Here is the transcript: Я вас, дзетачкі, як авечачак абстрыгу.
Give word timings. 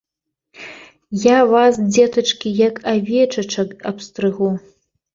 Я 1.25 1.35
вас, 1.51 1.77
дзетачкі, 1.93 2.57
як 2.67 2.75
авечачак 2.95 3.69
абстрыгу. 3.95 4.55